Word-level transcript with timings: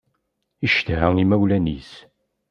Yeccedha 0.63 1.07
imawlan-is. 1.23 1.91